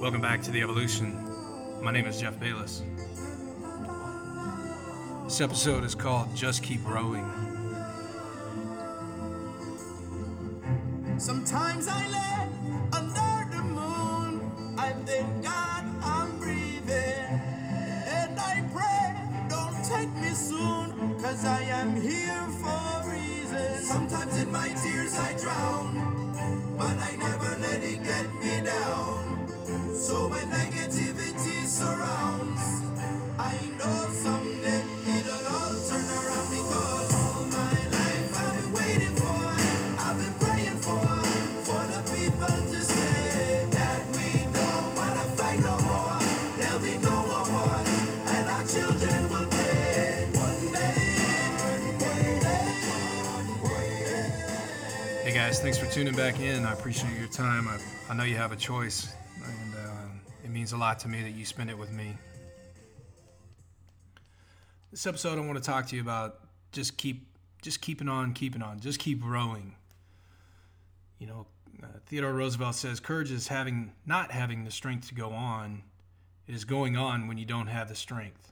Welcome 0.00 0.20
back 0.20 0.42
to 0.42 0.52
The 0.52 0.62
Evolution. 0.62 1.12
My 1.82 1.90
name 1.90 2.06
is 2.06 2.20
Jeff 2.20 2.38
Bayless. 2.38 2.84
This 5.24 5.40
episode 5.40 5.82
is 5.82 5.96
called 5.96 6.32
Just 6.36 6.62
Keep 6.62 6.86
Rowing. 6.88 7.28
Sometimes 11.18 11.88
I 11.88 12.06
lay 12.08 12.48
under 12.96 13.56
the 13.56 13.62
moon. 13.64 14.76
I 14.78 14.92
thank 15.04 15.42
God 15.42 15.84
I'm 16.04 16.38
breathing. 16.38 17.40
And 18.06 18.38
I 18.38 18.64
pray, 18.72 19.48
don't 19.48 19.84
take 19.84 20.14
me 20.22 20.30
soon. 20.30 21.18
Cause 21.20 21.44
I 21.44 21.62
am 21.62 22.00
here 22.00 22.46
Hey 55.28 55.34
guys, 55.34 55.60
thanks 55.60 55.76
for 55.76 55.84
tuning 55.84 56.16
back 56.16 56.40
in. 56.40 56.64
I 56.64 56.72
appreciate 56.72 57.14
your 57.18 57.28
time. 57.28 57.68
I, 57.68 57.78
I 58.08 58.14
know 58.16 58.22
you 58.22 58.36
have 58.36 58.50
a 58.50 58.56
choice, 58.56 59.12
and 59.44 59.74
uh, 59.74 60.06
it 60.42 60.48
means 60.48 60.72
a 60.72 60.78
lot 60.78 60.98
to 61.00 61.08
me 61.08 61.20
that 61.20 61.32
you 61.32 61.44
spend 61.44 61.68
it 61.68 61.76
with 61.76 61.92
me. 61.92 62.16
This 64.90 65.06
episode, 65.06 65.36
I 65.36 65.42
want 65.42 65.58
to 65.58 65.62
talk 65.62 65.86
to 65.88 65.96
you 65.96 66.00
about 66.00 66.40
just 66.72 66.96
keep, 66.96 67.26
just 67.60 67.82
keeping 67.82 68.08
on, 68.08 68.32
keeping 68.32 68.62
on, 68.62 68.80
just 68.80 69.00
keep 69.00 69.22
rowing. 69.22 69.74
You 71.18 71.26
know, 71.26 71.46
uh, 71.82 71.88
Theodore 72.06 72.32
Roosevelt 72.32 72.76
says, 72.76 72.98
"Courage 72.98 73.30
is 73.30 73.48
having 73.48 73.92
not 74.06 74.30
having 74.30 74.64
the 74.64 74.70
strength 74.70 75.08
to 75.08 75.14
go 75.14 75.32
on. 75.32 75.82
It 76.46 76.54
is 76.54 76.64
going 76.64 76.96
on 76.96 77.28
when 77.28 77.36
you 77.36 77.44
don't 77.44 77.66
have 77.66 77.90
the 77.90 77.94
strength." 77.94 78.50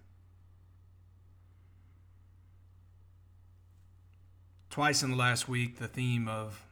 Twice 4.69 5.03
in 5.03 5.11
the 5.11 5.17
last 5.17 5.48
week, 5.48 5.78
the 5.78 5.89
theme 5.89 6.28
of 6.28 6.66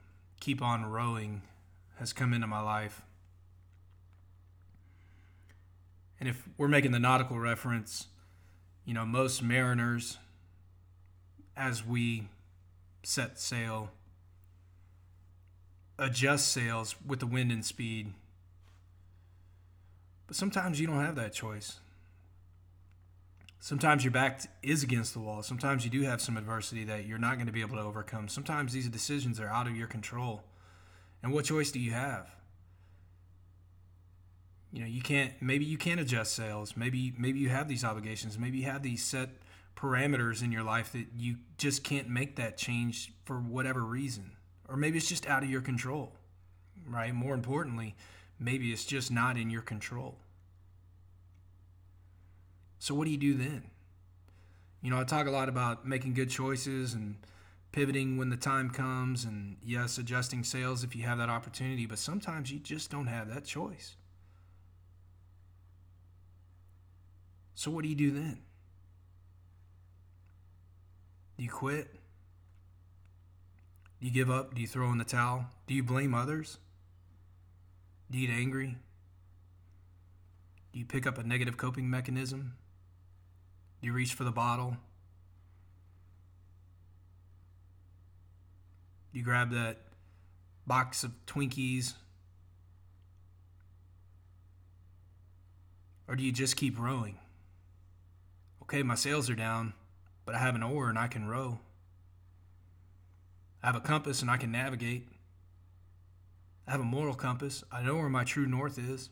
keep 0.44 0.60
on 0.60 0.84
rowing 0.84 1.40
has 1.98 2.12
come 2.12 2.34
into 2.34 2.46
my 2.46 2.60
life. 2.60 3.00
And 6.20 6.28
if 6.28 6.46
we're 6.58 6.68
making 6.68 6.92
the 6.92 6.98
nautical 6.98 7.38
reference, 7.38 8.08
you 8.84 8.92
know, 8.92 9.06
most 9.06 9.42
mariners, 9.42 10.18
as 11.56 11.86
we 11.86 12.28
set 13.02 13.38
sail, 13.38 13.88
adjust 15.98 16.52
sails 16.52 16.94
with 17.06 17.20
the 17.20 17.26
wind 17.26 17.50
and 17.50 17.64
speed. 17.64 18.12
But 20.26 20.36
sometimes 20.36 20.78
you 20.78 20.86
don't 20.86 21.00
have 21.00 21.16
that 21.16 21.32
choice. 21.32 21.78
Sometimes 23.64 24.04
your 24.04 24.10
back 24.10 24.42
is 24.62 24.82
against 24.82 25.14
the 25.14 25.20
wall. 25.20 25.42
Sometimes 25.42 25.86
you 25.86 25.90
do 25.90 26.02
have 26.02 26.20
some 26.20 26.36
adversity 26.36 26.84
that 26.84 27.06
you're 27.06 27.16
not 27.16 27.36
going 27.36 27.46
to 27.46 27.52
be 27.52 27.62
able 27.62 27.76
to 27.76 27.82
overcome. 27.82 28.28
Sometimes 28.28 28.74
these 28.74 28.90
decisions 28.90 29.40
are 29.40 29.48
out 29.48 29.66
of 29.66 29.74
your 29.74 29.86
control. 29.86 30.42
And 31.22 31.32
what 31.32 31.46
choice 31.46 31.72
do 31.72 31.80
you 31.80 31.92
have? 31.92 32.30
You 34.70 34.80
know, 34.80 34.86
you 34.86 35.00
can't 35.00 35.32
maybe 35.40 35.64
you 35.64 35.78
can't 35.78 35.98
adjust 35.98 36.34
sails. 36.34 36.76
Maybe 36.76 37.14
maybe 37.16 37.38
you 37.38 37.48
have 37.48 37.66
these 37.66 37.84
obligations. 37.84 38.38
Maybe 38.38 38.58
you 38.58 38.64
have 38.64 38.82
these 38.82 39.02
set 39.02 39.30
parameters 39.74 40.42
in 40.42 40.52
your 40.52 40.62
life 40.62 40.92
that 40.92 41.06
you 41.16 41.36
just 41.56 41.84
can't 41.84 42.10
make 42.10 42.36
that 42.36 42.58
change 42.58 43.14
for 43.24 43.36
whatever 43.36 43.80
reason. 43.80 44.32
Or 44.68 44.76
maybe 44.76 44.98
it's 44.98 45.08
just 45.08 45.26
out 45.26 45.42
of 45.42 45.48
your 45.48 45.62
control. 45.62 46.12
Right? 46.86 47.14
More 47.14 47.32
importantly, 47.32 47.96
maybe 48.38 48.74
it's 48.74 48.84
just 48.84 49.10
not 49.10 49.38
in 49.38 49.48
your 49.48 49.62
control. 49.62 50.18
So 52.84 52.94
what 52.94 53.06
do 53.06 53.10
you 53.10 53.16
do 53.16 53.32
then? 53.32 53.62
You 54.82 54.90
know, 54.90 55.00
I 55.00 55.04
talk 55.04 55.26
a 55.26 55.30
lot 55.30 55.48
about 55.48 55.88
making 55.88 56.12
good 56.12 56.28
choices 56.28 56.92
and 56.92 57.16
pivoting 57.72 58.18
when 58.18 58.28
the 58.28 58.36
time 58.36 58.68
comes 58.68 59.24
and 59.24 59.56
yes, 59.64 59.96
adjusting 59.96 60.44
sails 60.44 60.84
if 60.84 60.94
you 60.94 61.04
have 61.04 61.16
that 61.16 61.30
opportunity, 61.30 61.86
but 61.86 61.98
sometimes 61.98 62.52
you 62.52 62.58
just 62.58 62.90
don't 62.90 63.06
have 63.06 63.32
that 63.32 63.46
choice. 63.46 63.96
So 67.54 67.70
what 67.70 67.84
do 67.84 67.88
you 67.88 67.94
do 67.94 68.10
then? 68.10 68.40
Do 71.38 71.44
you 71.44 71.48
quit? 71.48 71.88
Do 73.98 74.06
you 74.06 74.12
give 74.12 74.30
up? 74.30 74.54
Do 74.54 74.60
you 74.60 74.68
throw 74.68 74.92
in 74.92 74.98
the 74.98 75.04
towel? 75.04 75.46
Do 75.66 75.72
you 75.72 75.82
blame 75.82 76.12
others? 76.12 76.58
Do 78.10 78.18
you 78.18 78.26
get 78.26 78.34
angry? 78.34 78.76
Do 80.74 80.78
you 80.78 80.84
pick 80.84 81.06
up 81.06 81.16
a 81.16 81.22
negative 81.22 81.56
coping 81.56 81.88
mechanism? 81.88 82.58
You 83.84 83.92
reach 83.92 84.14
for 84.14 84.24
the 84.24 84.32
bottle? 84.32 84.78
You 89.12 89.22
grab 89.22 89.50
that 89.50 89.76
box 90.66 91.04
of 91.04 91.10
Twinkies? 91.26 91.92
Or 96.08 96.16
do 96.16 96.22
you 96.22 96.32
just 96.32 96.56
keep 96.56 96.78
rowing? 96.78 97.18
Okay, 98.62 98.82
my 98.82 98.94
sails 98.94 99.28
are 99.28 99.34
down, 99.34 99.74
but 100.24 100.34
I 100.34 100.38
have 100.38 100.54
an 100.54 100.62
oar 100.62 100.88
and 100.88 100.98
I 100.98 101.06
can 101.06 101.28
row. 101.28 101.58
I 103.62 103.66
have 103.66 103.76
a 103.76 103.80
compass 103.80 104.22
and 104.22 104.30
I 104.30 104.38
can 104.38 104.50
navigate. 104.50 105.06
I 106.66 106.70
have 106.70 106.80
a 106.80 106.84
moral 106.84 107.14
compass. 107.14 107.62
I 107.70 107.82
know 107.82 107.96
where 107.96 108.08
my 108.08 108.24
true 108.24 108.46
north 108.46 108.78
is. 108.78 109.10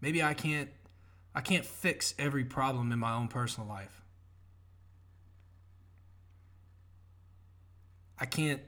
Maybe 0.00 0.22
I 0.22 0.32
can't 0.32 0.70
I 1.34 1.40
can't 1.40 1.64
fix 1.64 2.14
every 2.18 2.44
problem 2.44 2.92
in 2.92 2.98
my 2.98 3.14
own 3.14 3.28
personal 3.28 3.68
life. 3.68 4.02
I 8.18 8.26
can't 8.26 8.60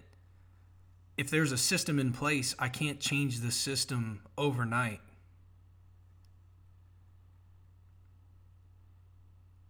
if 1.17 1.31
there's 1.31 1.53
a 1.53 1.59
system 1.59 2.01
in 2.01 2.13
place, 2.13 2.57
I 2.59 2.69
can't 2.69 2.99
change 2.99 3.41
the 3.41 3.53
system 3.53 4.21
overnight. 4.37 5.01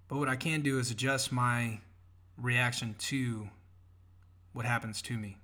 But 0.09 0.19
what 0.19 0.29
I 0.29 0.37
can 0.37 0.63
do 0.63 0.79
is 0.79 0.91
adjust 0.91 1.33
my 1.33 1.81
reaction 2.39 2.95
to 2.99 3.49
what 4.53 4.65
happens 4.65 5.03
to 5.03 5.19
me. 5.19 5.37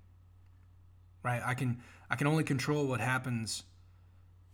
Right? 1.22 1.42
I 1.44 1.54
can 1.54 1.82
I 2.08 2.16
can 2.16 2.26
only 2.26 2.44
control 2.44 2.86
what 2.86 3.00
happens 3.00 3.64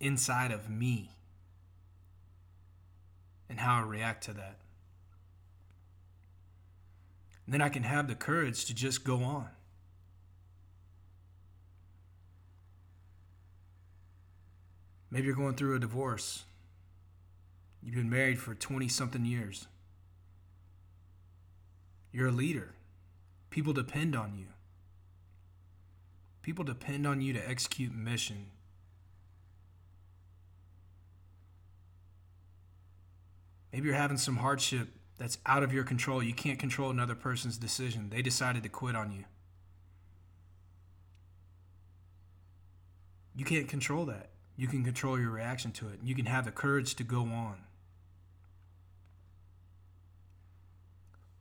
inside 0.00 0.50
of 0.50 0.68
me 0.68 1.10
and 3.48 3.60
how 3.60 3.76
I 3.76 3.82
react 3.82 4.24
to 4.24 4.32
that. 4.34 4.56
And 7.44 7.54
then 7.54 7.62
I 7.62 7.68
can 7.68 7.84
have 7.84 8.08
the 8.08 8.14
courage 8.14 8.64
to 8.66 8.74
just 8.74 9.04
go 9.04 9.22
on. 9.22 9.48
Maybe 15.10 15.26
you're 15.26 15.36
going 15.36 15.54
through 15.54 15.76
a 15.76 15.78
divorce. 15.78 16.44
You've 17.82 17.94
been 17.94 18.10
married 18.10 18.40
for 18.40 18.54
20 18.54 18.88
something 18.88 19.24
years. 19.24 19.68
You're 22.12 22.28
a 22.28 22.32
leader. 22.32 22.74
People 23.50 23.72
depend 23.72 24.16
on 24.16 24.34
you. 24.36 24.46
People 26.42 26.64
depend 26.64 27.06
on 27.06 27.20
you 27.20 27.32
to 27.32 27.48
execute 27.48 27.94
mission. 27.94 28.47
Maybe 33.76 33.88
you're 33.88 33.94
having 33.96 34.16
some 34.16 34.36
hardship 34.36 34.88
that's 35.18 35.36
out 35.44 35.62
of 35.62 35.70
your 35.70 35.84
control. 35.84 36.22
You 36.22 36.32
can't 36.32 36.58
control 36.58 36.88
another 36.88 37.14
person's 37.14 37.58
decision. 37.58 38.08
They 38.08 38.22
decided 38.22 38.62
to 38.62 38.70
quit 38.70 38.96
on 38.96 39.12
you. 39.12 39.24
You 43.34 43.44
can't 43.44 43.68
control 43.68 44.06
that. 44.06 44.30
You 44.56 44.66
can 44.66 44.82
control 44.82 45.20
your 45.20 45.28
reaction 45.28 45.72
to 45.72 45.88
it. 45.88 45.98
You 46.02 46.14
can 46.14 46.24
have 46.24 46.46
the 46.46 46.52
courage 46.52 46.94
to 46.94 47.04
go 47.04 47.20
on. 47.20 47.56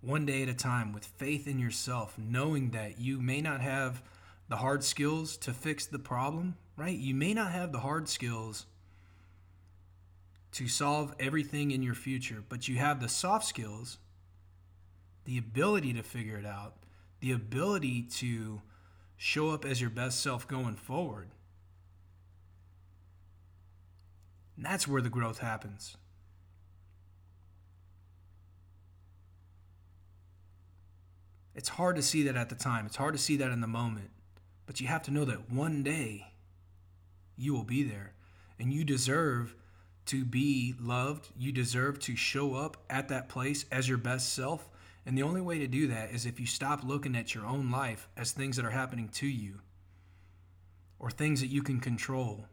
One 0.01 0.25
day 0.25 0.43
at 0.43 0.49
a 0.49 0.53
time 0.53 0.91
with 0.91 1.05
faith 1.05 1.47
in 1.47 1.57
yourself, 1.57 2.17
knowing 2.17 2.71
that 2.71 2.99
you 2.99 3.21
may 3.21 3.39
not 3.39 3.61
have 3.61 4.03
the 4.49 4.57
hard 4.57 4.83
skills 4.83 5.37
to 5.37 5.53
fix 5.53 5.85
the 5.85 5.99
problem, 5.99 6.57
right? 6.75 6.97
You 6.97 7.15
may 7.15 7.33
not 7.33 7.53
have 7.53 7.71
the 7.71 7.79
hard 7.79 8.09
skills 8.09 8.65
to 10.55 10.69
solve 10.69 11.13
everything 11.19 11.71
in 11.71 11.83
your 11.83 11.93
future, 11.93 12.41
but 12.47 12.69
you 12.69 12.77
have 12.77 13.01
the 13.01 13.09
soft 13.09 13.45
skills, 13.45 13.97
the 15.25 15.37
ability 15.37 15.91
to 15.91 16.01
figure 16.01 16.37
it 16.37 16.45
out, 16.45 16.75
the 17.19 17.33
ability 17.33 18.01
to 18.03 18.61
show 19.17 19.49
up 19.49 19.65
as 19.65 19.81
your 19.81 19.89
best 19.89 20.21
self 20.21 20.47
going 20.47 20.77
forward. 20.77 21.27
And 24.55 24.65
that's 24.65 24.87
where 24.87 25.01
the 25.01 25.09
growth 25.09 25.39
happens. 25.39 25.97
It's 31.53 31.67
hard 31.67 31.97
to 31.97 32.01
see 32.01 32.23
that 32.23 32.37
at 32.37 32.47
the 32.47 32.55
time. 32.55 32.85
It's 32.85 32.95
hard 32.95 33.13
to 33.13 33.21
see 33.21 33.35
that 33.37 33.51
in 33.51 33.59
the 33.59 33.67
moment. 33.67 34.11
But 34.65 34.79
you 34.79 34.87
have 34.87 35.03
to 35.03 35.11
know 35.11 35.25
that 35.25 35.51
one 35.51 35.83
day 35.83 36.27
you 37.35 37.53
will 37.53 37.65
be 37.65 37.83
there 37.83 38.13
and 38.57 38.71
you 38.71 38.85
deserve 38.85 39.53
to 40.07 40.23
be 40.23 40.75
loved. 40.79 41.29
You 41.37 41.51
deserve 41.51 41.99
to 41.99 42.15
show 42.15 42.55
up 42.55 42.77
at 42.89 43.09
that 43.09 43.29
place 43.29 43.65
as 43.71 43.89
your 43.89 43.97
best 43.97 44.33
self. 44.33 44.69
And 45.05 45.17
the 45.17 45.23
only 45.23 45.41
way 45.41 45.59
to 45.59 45.67
do 45.67 45.87
that 45.87 46.11
is 46.11 46.25
if 46.25 46.39
you 46.39 46.47
stop 46.47 46.83
looking 46.83 47.15
at 47.15 47.35
your 47.35 47.45
own 47.45 47.69
life 47.69 48.07
as 48.17 48.31
things 48.31 48.55
that 48.55 48.65
are 48.65 48.71
happening 48.71 49.09
to 49.09 49.27
you 49.27 49.59
or 50.99 51.11
things 51.11 51.41
that 51.41 51.47
you 51.47 51.61
can 51.61 51.79
control. 51.79 52.45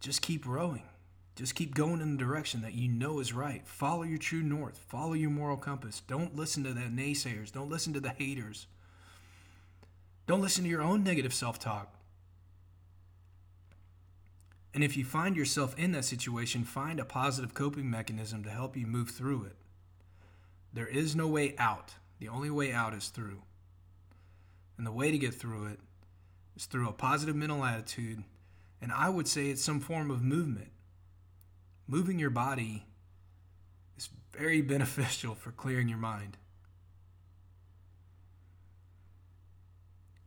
Just 0.00 0.22
keep 0.22 0.46
rowing. 0.46 0.84
Just 1.34 1.54
keep 1.54 1.74
going 1.74 2.00
in 2.00 2.16
the 2.16 2.24
direction 2.24 2.62
that 2.62 2.74
you 2.74 2.88
know 2.88 3.18
is 3.20 3.32
right. 3.32 3.66
Follow 3.66 4.04
your 4.04 4.18
true 4.18 4.42
north. 4.42 4.78
Follow 4.88 5.12
your 5.12 5.30
moral 5.30 5.56
compass. 5.56 6.00
Don't 6.06 6.34
listen 6.34 6.64
to 6.64 6.72
the 6.72 6.82
naysayers. 6.82 7.52
Don't 7.52 7.68
listen 7.68 7.92
to 7.92 8.00
the 8.00 8.10
haters. 8.10 8.66
Don't 10.26 10.40
listen 10.40 10.64
to 10.64 10.70
your 10.70 10.82
own 10.82 11.04
negative 11.04 11.34
self 11.34 11.58
talk. 11.58 11.92
And 14.76 14.84
if 14.84 14.94
you 14.94 15.06
find 15.06 15.38
yourself 15.38 15.74
in 15.78 15.92
that 15.92 16.04
situation, 16.04 16.62
find 16.62 17.00
a 17.00 17.04
positive 17.06 17.54
coping 17.54 17.88
mechanism 17.88 18.44
to 18.44 18.50
help 18.50 18.76
you 18.76 18.86
move 18.86 19.08
through 19.08 19.44
it. 19.44 19.56
There 20.70 20.86
is 20.86 21.16
no 21.16 21.26
way 21.26 21.54
out. 21.56 21.94
The 22.18 22.28
only 22.28 22.50
way 22.50 22.74
out 22.74 22.92
is 22.92 23.08
through. 23.08 23.40
And 24.76 24.86
the 24.86 24.92
way 24.92 25.10
to 25.10 25.16
get 25.16 25.34
through 25.34 25.68
it 25.68 25.80
is 26.56 26.66
through 26.66 26.90
a 26.90 26.92
positive 26.92 27.34
mental 27.34 27.64
attitude. 27.64 28.22
And 28.82 28.92
I 28.92 29.08
would 29.08 29.26
say 29.26 29.46
it's 29.46 29.64
some 29.64 29.80
form 29.80 30.10
of 30.10 30.22
movement. 30.22 30.72
Moving 31.88 32.18
your 32.18 32.28
body 32.28 32.84
is 33.96 34.10
very 34.30 34.60
beneficial 34.74 35.34
for 35.34 35.52
clearing 35.52 35.88
your 35.88 35.96
mind. 35.96 36.36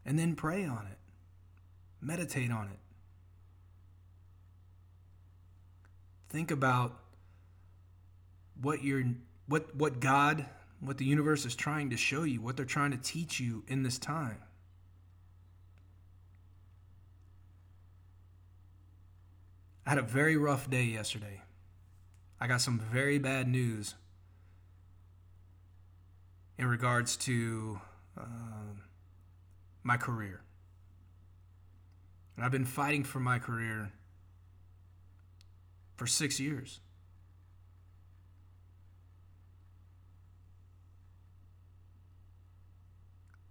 And 0.07 0.18
then 0.18 0.36
pray 0.36 0.66
on 0.66 0.88
it, 0.88 0.98
meditate 2.02 2.52
on 2.52 2.69
it. 2.69 2.80
Think 6.30 6.52
about 6.52 7.00
what 8.62 8.84
you're 8.84 9.04
what 9.48 9.76
what 9.76 10.00
God, 10.00 10.46
what 10.80 10.98
the 10.98 11.06
universe 11.06 11.46
is 11.46 11.56
trying 11.56 11.90
to 11.90 11.98
show 11.98 12.24
you, 12.24 12.42
what 12.42 12.56
they're 12.56 12.66
trying 12.66 12.92
to 12.92 12.98
teach 12.98 13.40
you 13.40 13.64
in 13.68 13.84
this 13.84 13.98
time. 13.98 14.38
I 19.86 19.90
had 19.90 19.98
a 19.98 20.04
very 20.04 20.38
rough 20.38 20.70
day 20.70 20.84
yesterday. 20.84 21.42
I 22.40 22.46
got 22.46 22.62
some 22.62 22.80
very 22.80 23.18
bad 23.18 23.48
news 23.48 23.96
in 26.60 26.68
regards 26.68 27.18
to 27.18 27.81
uh, 28.16 28.24
my 29.81 29.98
career. 29.98 30.42
And 32.36 32.46
I've 32.46 32.52
been 32.52 32.66
fighting 32.66 33.04
for 33.04 33.20
my 33.20 33.40
career 33.40 33.92
for 36.00 36.07
six 36.07 36.40
years. 36.40 36.80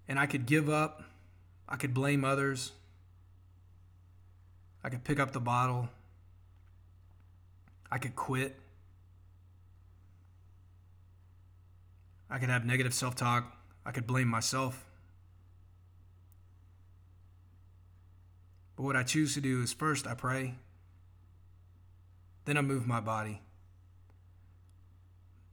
And 0.09 0.19
I 0.19 0.25
could 0.25 0.47
give 0.47 0.71
up, 0.71 1.03
I 1.69 1.77
could 1.77 1.93
blame 1.93 2.25
others, 2.25 2.73
I 4.83 4.89
could 4.89 5.05
pick 5.05 5.21
up 5.21 5.33
the 5.33 5.41
bottle, 5.41 5.91
I 7.91 7.99
could 7.99 8.17
quit. 8.17 8.57
I 12.31 12.39
could 12.39 12.51
have 12.51 12.67
negative 12.67 12.93
self 12.93 13.15
talk. 13.15 13.57
I 13.87 13.91
could 13.91 14.07
blame 14.07 14.29
myself. 14.29 14.85
But 18.77 18.83
what 18.83 18.97
I 18.97 19.03
choose 19.03 19.33
to 19.35 19.41
do 19.41 19.63
is 19.63 19.73
first 19.73 20.07
I 20.07 20.15
pray, 20.15 20.55
then 22.49 22.57
I 22.57 22.63
move 22.63 22.87
my 22.87 23.01
body. 23.01 23.43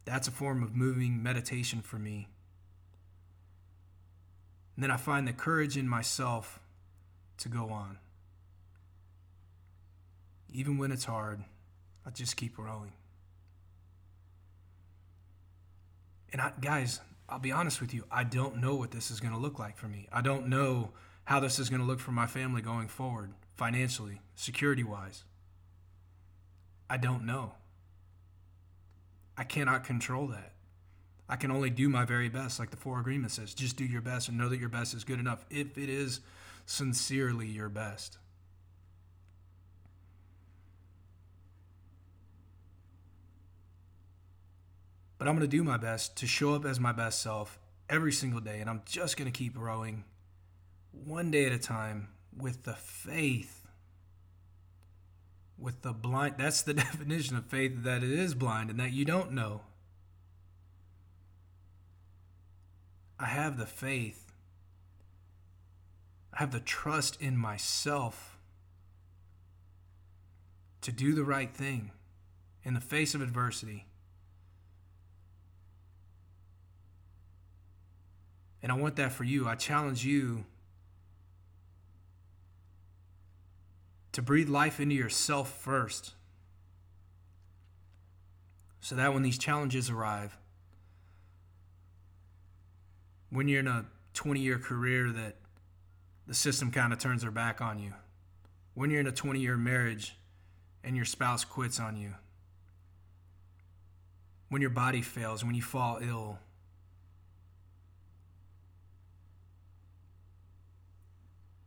That's 0.06 0.27
a 0.27 0.31
form 0.31 0.63
of 0.63 0.75
moving 0.75 1.21
meditation 1.21 1.81
for 1.81 1.97
me. 1.97 2.30
And 4.75 4.83
then 4.83 4.92
I 4.92 4.97
find 4.97 5.27
the 5.27 5.33
courage 5.33 5.77
in 5.77 5.88
myself 5.88 6.59
to 7.39 7.50
go 7.50 7.69
on. 7.69 7.97
Even 10.53 10.77
when 10.77 10.92
it's 10.92 11.06
hard, 11.06 11.44
I 12.06 12.12
just 12.12 12.38
keep 12.38 12.57
rowing. 12.57 12.94
And 16.31 16.41
I, 16.41 16.51
guys, 16.62 17.01
I'll 17.27 17.39
be 17.39 17.51
honest 17.51 17.81
with 17.81 17.94
you, 17.94 18.03
I 18.12 18.24
don't 18.24 18.57
know 18.57 18.75
what 18.75 18.91
this 18.91 19.09
is 19.09 19.19
going 19.19 19.33
to 19.33 19.39
look 19.39 19.59
like 19.59 19.77
for 19.77 19.88
me. 19.88 20.07
I 20.13 20.21
don't 20.21 20.48
know 20.48 20.91
how 21.25 21.39
this 21.39 21.59
is 21.59 21.69
going 21.69 21.81
to 21.81 21.88
look 21.88 22.00
for 22.00 22.12
my 22.12 22.27
family 22.27 22.62
going 22.62 22.88
forward, 22.88 23.33
financially, 23.56 24.21
security 24.36 24.83
wise. 24.83 25.24
I 26.90 26.98
don't 26.98 27.26
know. 27.26 27.54
I 29.38 29.44
cannot 29.44 29.84
control 29.84 30.28
that. 30.28 30.54
I 31.28 31.36
can 31.36 31.50
only 31.50 31.70
do 31.70 31.90
my 31.90 32.06
very 32.06 32.30
best, 32.30 32.60
like 32.60 32.70
the 32.70 32.78
Four 32.78 33.00
Agreement 33.00 33.32
says. 33.32 33.54
Just 33.54 33.78
do 33.78 33.86
your 33.86 34.02
best 34.02 34.30
and 34.30 34.38
know 34.38 34.48
that 34.50 34.60
your 34.60 34.70
best 34.70 34.94
is 34.94 35.04
good 35.04 35.20
enough 35.20 35.44
if 35.50 35.78
it 35.78 35.90
is 35.90 36.20
sincerely 36.66 37.48
your 37.48 37.70
best. 37.70 38.18
But 45.18 45.28
I'm 45.28 45.36
going 45.36 45.50
to 45.50 45.58
do 45.58 45.64
my 45.64 45.78
best 45.78 46.18
to 46.18 46.28
show 46.28 46.54
up 46.54 46.66
as 46.66 46.80
my 46.80 46.92
best 46.92 47.22
self 47.22 47.58
every 47.90 48.12
single 48.12 48.42
day. 48.42 48.60
And 48.60 48.70
I'm 48.70 48.82
just 48.86 49.18
going 49.18 49.32
to 49.32 49.36
keep 49.36 49.58
rowing 49.58 50.04
one 50.92 51.32
day 51.32 51.46
at 51.46 51.52
a 51.52 51.58
time 51.58 52.10
with 52.38 52.64
the 52.64 52.74
faith, 52.74 53.64
with 55.57 55.81
the 55.81 55.94
blind. 55.94 56.36
That's 56.38 56.62
the 56.62 56.74
definition 56.86 57.36
of 57.36 57.46
faith 57.46 57.84
that 57.84 58.04
it 58.04 58.12
is 58.12 58.36
blind 58.36 58.69
and 58.69 58.80
that 58.80 58.92
you 58.92 59.06
don't 59.06 59.31
know. 59.31 59.62
I 63.19 63.28
have 63.28 63.57
the 63.57 63.66
faith, 63.66 64.34
I 66.34 66.40
have 66.40 66.52
the 66.52 66.60
trust 66.60 67.22
in 67.22 67.38
myself 67.38 68.38
to 70.82 70.91
do 70.91 71.15
the 71.15 71.24
right 71.24 71.53
thing 71.53 71.91
in 72.63 72.74
the 72.74 72.82
face 72.82 73.15
of 73.15 73.22
adversity 73.22 73.86
And 78.65 78.72
I 78.72 78.75
want 78.77 78.96
that 78.96 79.12
for 79.12 79.24
you. 79.24 79.48
I 79.48 79.53
challenge 79.53 80.03
you 80.03 80.44
to 84.15 84.22
breathe 84.22 84.48
life 84.48 84.79
into 84.79 84.95
yourself 84.95 85.51
first. 85.60 86.13
So 88.79 88.95
that 88.95 89.13
when 89.13 89.24
these 89.24 89.38
challenges 89.38 89.89
arrive, 89.89 90.38
when 93.29 93.50
you're 93.50 93.60
in 93.60 93.67
a 93.67 93.84
20 94.13 94.39
year 94.39 94.57
career 94.57 95.12
that 95.12 95.36
the 96.27 96.34
system 96.34 96.72
kind 96.72 96.93
of 96.93 97.00
turns 97.00 97.24
their 97.24 97.31
back 97.31 97.60
on 97.60 97.77
you, 97.77 97.91
when 98.74 98.89
you're 98.89 99.01
in 99.01 99.07
a 99.07 99.12
20 99.12 99.41
year 99.41 99.57
marriage 99.57 100.15
and 100.81 100.95
your 100.95 101.03
spouse 101.03 101.43
quits 101.43 101.77
on 101.77 101.98
you, 101.98 102.13
when 104.48 104.62
your 104.62 104.72
body 104.72 105.01
fails, 105.01 105.43
when 105.43 105.55
you 105.55 105.62
fall 105.62 106.00
ill, 106.01 106.39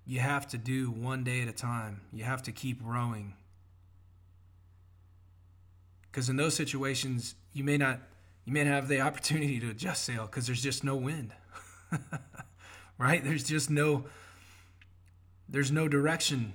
you 0.09 0.21
have 0.21 0.47
to 0.49 0.57
do 0.57 0.91
one 0.91 1.23
day 1.23 1.43
at 1.43 1.49
a 1.49 1.53
time. 1.53 2.01
You 2.15 2.25
have 2.25 2.43
to 2.45 2.53
keep 2.53 2.81
rowing. 2.83 3.35
Because 6.11 6.31
in 6.31 6.37
those 6.37 6.55
situations, 6.55 7.35
you 7.53 7.63
may 7.63 7.77
not 7.77 8.01
you 8.47 8.55
may 8.55 8.65
not 8.65 8.71
have 8.71 8.89
the 8.89 9.01
opportunity 9.03 9.61
to 9.61 9.69
adjust 9.69 10.05
sail 10.05 10.25
because 10.25 10.47
there's 10.47 10.63
just 10.63 10.83
no 10.83 10.97
wind. 10.97 11.35
right? 12.99 13.23
There's 13.23 13.45
just 13.45 13.69
no 13.69 14.05
there's 15.47 15.71
no 15.71 15.89
direction. 15.89 16.55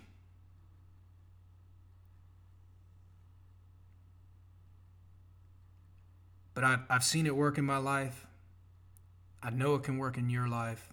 But 6.55 6.63
I've, 6.63 6.79
I've 6.89 7.03
seen 7.03 7.27
it 7.27 7.35
work 7.35 7.59
in 7.59 7.65
my 7.65 7.77
life. 7.77 8.25
I 9.43 9.51
know 9.51 9.75
it 9.75 9.83
can 9.83 9.99
work 9.99 10.17
in 10.17 10.31
your 10.31 10.47
life. 10.47 10.92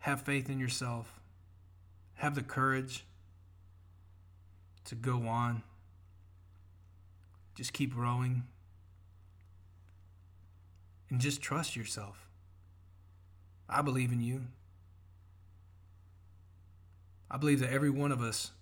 Have 0.00 0.22
faith 0.22 0.48
in 0.48 0.58
yourself. 0.58 1.20
Have 2.14 2.34
the 2.34 2.42
courage 2.42 3.04
to 4.84 4.94
go 4.94 5.26
on. 5.26 5.62
Just 7.54 7.72
keep 7.72 7.96
rowing. 7.96 8.44
And 11.10 11.20
just 11.20 11.40
trust 11.40 11.76
yourself. 11.76 12.28
I 13.68 13.82
believe 13.82 14.12
in 14.12 14.20
you. 14.20 14.42
I 17.30 17.36
believe 17.36 17.60
that 17.60 17.70
every 17.70 17.90
one 17.90 18.12
of 18.12 18.22
us 18.22 18.52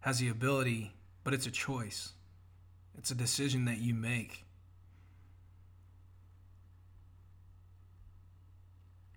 has 0.00 0.18
the 0.18 0.28
ability, 0.28 0.92
but 1.24 1.32
it's 1.32 1.46
a 1.46 1.50
choice. 1.50 2.12
It's 2.98 3.10
a 3.10 3.14
decision 3.14 3.64
that 3.66 3.78
you 3.78 3.94
make. 3.94 4.44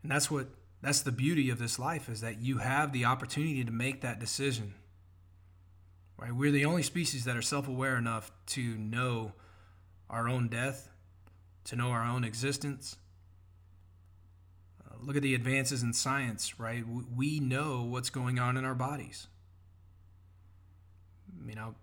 And 0.01 0.12
that's 0.12 0.30
what 0.30 0.48
that's 0.83 1.01
the 1.01 1.13
beauty 1.13 1.49
of 1.49 1.59
this 1.59 1.79
life 1.79 2.09
is 2.09 2.19
that 2.21 2.41
you 2.41 2.57
have 2.57 2.91
the 2.91 3.05
opportunity 3.05 3.63
to 3.63 3.71
make 3.71 4.01
that 4.01 4.19
decision. 4.19 4.73
Right? 6.17 6.35
We're 6.35 6.51
the 6.51 6.65
only 6.65 6.83
species 6.83 7.23
that 7.23 7.37
are 7.37 7.41
self-aware 7.41 7.97
enough 7.97 8.31
to 8.47 8.61
know 8.61 9.31
our 10.09 10.27
own 10.27 10.49
death, 10.49 10.89
to 11.65 11.77
know 11.77 11.87
our 11.87 12.03
own 12.03 12.25
existence. 12.25 12.97
Uh, 14.85 14.95
look 15.01 15.15
at 15.15 15.21
the 15.21 15.35
advances 15.35 15.83
in 15.83 15.93
science, 15.93 16.59
right? 16.59 16.83
We 17.15 17.39
know 17.39 17.83
what's 17.83 18.09
going 18.09 18.37
on 18.37 18.57
in 18.57 18.65
our 18.65 18.75
bodies. 18.75 19.27
I 21.41 21.45
mean, 21.45 21.57
I'll, 21.57 21.75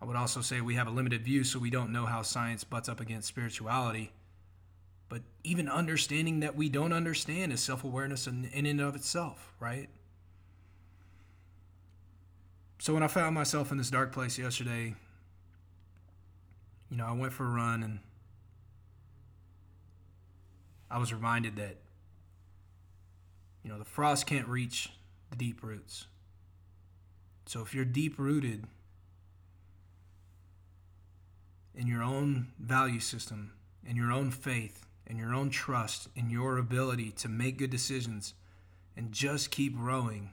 I 0.00 0.04
would 0.04 0.16
also 0.16 0.42
say 0.42 0.60
we 0.60 0.76
have 0.76 0.86
a 0.86 0.92
limited 0.92 1.24
view, 1.24 1.42
so 1.42 1.58
we 1.58 1.70
don't 1.70 1.92
know 1.92 2.06
how 2.06 2.22
science 2.22 2.62
butts 2.62 2.88
up 2.88 3.00
against 3.00 3.26
spirituality. 3.26 4.12
But 5.08 5.22
even 5.44 5.68
understanding 5.68 6.40
that 6.40 6.56
we 6.56 6.68
don't 6.68 6.92
understand 6.92 7.52
is 7.52 7.60
self 7.60 7.84
awareness 7.84 8.26
in, 8.26 8.46
in 8.52 8.66
and 8.66 8.80
of 8.80 8.94
itself, 8.94 9.52
right? 9.60 9.88
So 12.78 12.94
when 12.94 13.02
I 13.02 13.08
found 13.08 13.34
myself 13.34 13.72
in 13.72 13.78
this 13.78 13.90
dark 13.90 14.12
place 14.12 14.38
yesterday, 14.38 14.94
you 16.90 16.96
know, 16.96 17.06
I 17.06 17.12
went 17.12 17.32
for 17.32 17.44
a 17.44 17.50
run 17.50 17.82
and 17.82 17.98
I 20.90 20.98
was 20.98 21.12
reminded 21.12 21.56
that, 21.56 21.76
you 23.62 23.70
know, 23.70 23.78
the 23.78 23.84
frost 23.84 24.26
can't 24.26 24.46
reach 24.46 24.90
the 25.30 25.36
deep 25.36 25.62
roots. 25.62 26.06
So 27.46 27.60
if 27.60 27.74
you're 27.74 27.84
deep 27.84 28.18
rooted 28.18 28.64
in 31.74 31.86
your 31.86 32.02
own 32.02 32.48
value 32.58 33.00
system, 33.00 33.52
in 33.86 33.96
your 33.96 34.12
own 34.12 34.30
faith, 34.30 34.87
and 35.08 35.18
your 35.18 35.34
own 35.34 35.50
trust 35.50 36.08
in 36.14 36.30
your 36.30 36.58
ability 36.58 37.10
to 37.12 37.28
make 37.28 37.58
good 37.58 37.70
decisions 37.70 38.34
and 38.96 39.10
just 39.10 39.50
keep 39.50 39.74
rowing, 39.76 40.30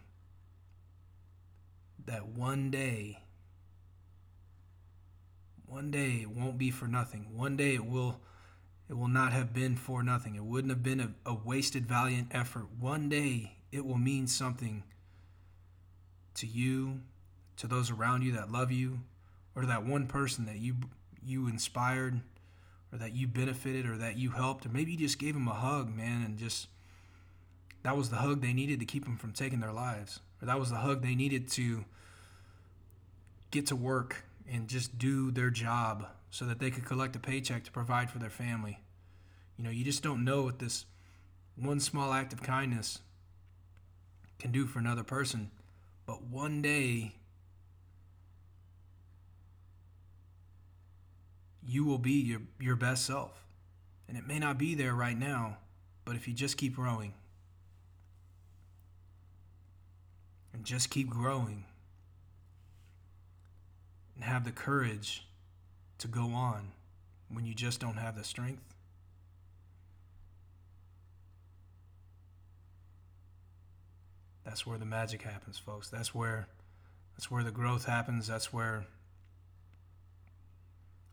that 2.05 2.27
one 2.27 2.69
day, 2.69 3.19
one 5.65 5.89
day 5.89 6.19
it 6.21 6.29
won't 6.29 6.57
be 6.57 6.69
for 6.69 6.87
nothing. 6.87 7.27
One 7.35 7.55
day 7.55 7.73
it 7.73 7.85
will 7.85 8.19
it 8.87 8.95
will 8.95 9.07
not 9.07 9.33
have 9.33 9.51
been 9.51 9.75
for 9.75 10.03
nothing. 10.03 10.35
It 10.35 10.43
wouldn't 10.43 10.69
have 10.69 10.83
been 10.83 10.99
a, 10.99 11.11
a 11.25 11.33
wasted 11.33 11.87
valiant 11.87 12.27
effort. 12.31 12.67
One 12.79 13.09
day 13.09 13.57
it 13.71 13.83
will 13.83 13.97
mean 13.97 14.27
something 14.27 14.83
to 16.35 16.45
you, 16.45 17.01
to 17.57 17.65
those 17.65 17.89
around 17.89 18.21
you 18.21 18.33
that 18.33 18.51
love 18.51 18.71
you, 18.71 18.99
or 19.55 19.63
to 19.63 19.67
that 19.67 19.85
one 19.85 20.05
person 20.05 20.45
that 20.45 20.57
you 20.57 20.75
you 21.23 21.47
inspired 21.47 22.21
or 22.95 22.97
that 22.99 23.13
you 23.13 23.27
benefited 23.27 23.85
or 23.85 23.97
that 23.97 24.17
you 24.17 24.31
helped 24.31 24.65
or 24.65 24.69
maybe 24.69 24.91
you 24.91 24.97
just 24.97 25.19
gave 25.19 25.33
them 25.33 25.47
a 25.47 25.53
hug 25.53 25.93
man 25.93 26.23
and 26.23 26.37
just 26.37 26.67
that 27.83 27.97
was 27.97 28.09
the 28.09 28.15
hug 28.15 28.41
they 28.41 28.53
needed 28.53 28.79
to 28.79 28.85
keep 28.85 29.03
them 29.03 29.17
from 29.17 29.31
taking 29.31 29.59
their 29.59 29.73
lives. 29.73 30.19
Or 30.41 30.47
that 30.47 30.59
was 30.59 30.69
the 30.71 30.77
hug 30.77 31.03
they 31.03 31.13
needed 31.13 31.49
to 31.51 31.85
get 33.51 33.67
to 33.67 33.75
work 33.75 34.23
and 34.51 34.67
just 34.67 34.97
do 34.97 35.29
their 35.29 35.49
job 35.49 36.07
so 36.31 36.45
that 36.45 36.59
they 36.59 36.71
could 36.71 36.85
collect 36.85 37.15
a 37.15 37.19
paycheck 37.19 37.63
to 37.65 37.71
provide 37.71 38.09
for 38.09 38.17
their 38.17 38.29
family. 38.29 38.79
You 39.57 39.65
know 39.65 39.69
you 39.69 39.83
just 39.83 40.01
don't 40.01 40.23
know 40.23 40.43
what 40.43 40.59
this 40.59 40.85
one 41.55 41.79
small 41.79 42.13
act 42.13 42.33
of 42.33 42.41
kindness 42.41 42.99
can 44.39 44.51
do 44.51 44.65
for 44.65 44.79
another 44.79 45.03
person. 45.03 45.51
But 46.05 46.23
one 46.23 46.61
day 46.61 47.15
you 51.67 51.83
will 51.83 51.97
be 51.97 52.11
your, 52.11 52.41
your 52.59 52.75
best 52.75 53.05
self. 53.05 53.43
And 54.07 54.17
it 54.17 54.27
may 54.27 54.39
not 54.39 54.57
be 54.57 54.75
there 54.75 54.93
right 54.93 55.17
now, 55.17 55.57
but 56.03 56.15
if 56.15 56.27
you 56.27 56.33
just 56.33 56.57
keep 56.57 56.75
growing 56.75 57.13
and 60.53 60.63
just 60.63 60.89
keep 60.89 61.09
growing 61.09 61.65
and 64.13 64.23
have 64.23 64.45
the 64.45 64.51
courage 64.51 65.27
to 65.97 66.07
go 66.07 66.29
on 66.29 66.71
when 67.29 67.45
you 67.45 67.55
just 67.55 67.79
don't 67.79 67.97
have 67.97 68.15
the 68.15 68.23
strength, 68.23 68.75
that's 74.45 74.67
where 74.67 74.77
the 74.77 74.85
magic 74.85 75.23
happens, 75.23 75.57
folks. 75.57 75.89
That's 75.89 76.13
where 76.13 76.47
that's 77.17 77.31
where 77.31 77.43
the 77.43 77.51
growth 77.51 77.85
happens. 77.85 78.27
That's 78.27 78.53
where 78.53 78.85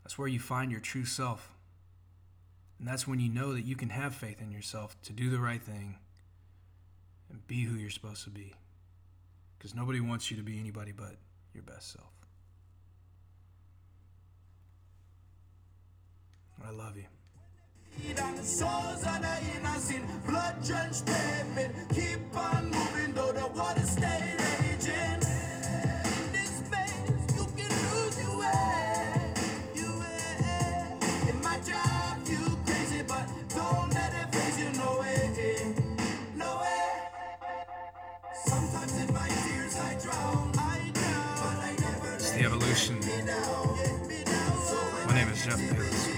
that's 0.03 0.17
where 0.17 0.27
you 0.27 0.39
find 0.39 0.71
your 0.71 0.81
true 0.81 1.05
self. 1.05 1.51
And 2.79 2.87
that's 2.87 3.07
when 3.07 3.19
you 3.19 3.29
know 3.29 3.53
that 3.53 3.61
you 3.61 3.75
can 3.75 3.89
have 3.89 4.13
faith 4.13 4.41
in 4.41 4.51
yourself 4.51 4.95
to 5.03 5.13
do 5.13 5.29
the 5.29 5.39
right 5.39 5.61
thing 5.61 5.95
and 7.29 7.45
be 7.47 7.63
who 7.63 7.75
you're 7.75 7.89
supposed 7.89 8.23
to 8.25 8.29
be. 8.29 8.53
Because 9.57 9.73
nobody 9.73 10.01
wants 10.01 10.29
you 10.29 10.37
to 10.37 10.43
be 10.43 10.59
anybody 10.59 10.91
but 10.91 11.15
your 11.53 11.63
best 11.63 11.93
self. 11.93 12.11
I 16.65 16.71
love 16.71 16.95
you. 16.97 17.05
Keep 21.93 22.35
on 22.35 22.65
moving 22.65 23.13
though 23.13 23.31
the 23.31 23.47
water 23.55 23.81
stay 23.81 24.42
It's 38.45 38.51
the 42.31 42.43
evolution. 42.43 42.99
My 45.07 45.13
name 45.13 45.29
is 45.29 45.45
Jeff 45.45 45.57
Davis. 45.57 46.12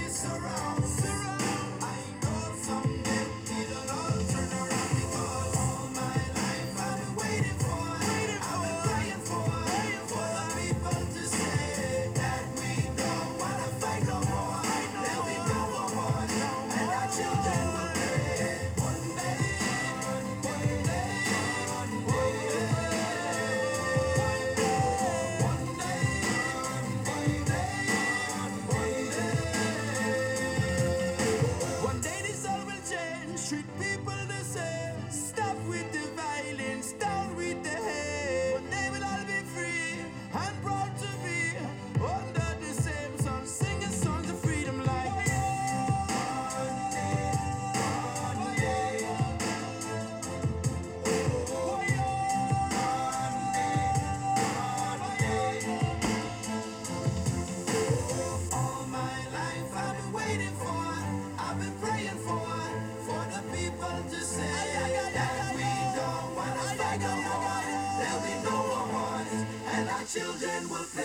Children 70.16 70.70
will 70.70 70.86
play. 70.96 71.05